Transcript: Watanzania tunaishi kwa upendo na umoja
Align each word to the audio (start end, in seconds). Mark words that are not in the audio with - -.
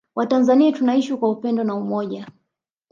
Watanzania 0.15 0.71
tunaishi 0.71 1.15
kwa 1.15 1.29
upendo 1.31 1.63
na 1.63 1.75
umoja 1.75 2.27